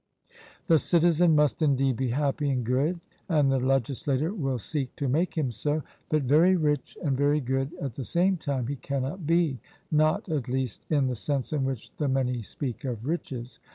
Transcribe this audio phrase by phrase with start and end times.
[0.65, 5.37] The citizen must indeed be happy and good, and the legislator will seek to make
[5.37, 9.59] him so; but very rich and very good at the same time he cannot be,
[9.91, 13.59] not, at least, in the sense in which the many speak of riches.